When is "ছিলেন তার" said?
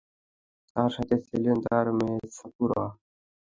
1.27-1.85